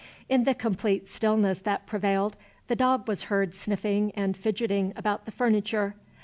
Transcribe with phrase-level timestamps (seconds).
[0.27, 2.35] In the complete stillness that prevailed,
[2.69, 5.93] the dog was heard sniffing and fidgeting about the furniture.